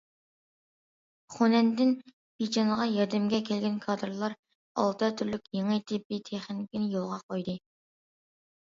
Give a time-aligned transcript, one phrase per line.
[1.33, 1.91] خۇنەندىن
[2.39, 4.37] پىچانغا ياردەمگە كەلگەن كادىرلار
[4.81, 7.59] ئالتە تۈرلۈك يېڭى تېببىي تېخنىكىنى يولغا قويدى.